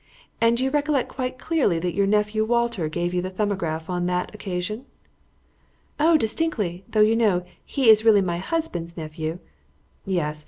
"And 0.41 0.59
you 0.59 0.71
recollect 0.71 1.09
quite 1.09 1.37
clearly 1.37 1.77
that 1.77 1.93
your 1.93 2.07
nephew 2.07 2.43
Walter 2.43 2.89
gave 2.89 3.13
you 3.13 3.21
the 3.21 3.29
'Thumbograph' 3.29 3.87
on 3.87 4.07
that 4.07 4.33
occasion?" 4.33 4.85
"Oh, 5.99 6.17
distinctly; 6.17 6.83
though, 6.89 7.01
you 7.01 7.15
know, 7.15 7.43
he 7.63 7.87
is 7.87 8.03
really 8.03 8.23
my 8.23 8.39
husband's 8.39 8.97
nephew" 8.97 9.37
"Yes. 10.17 10.39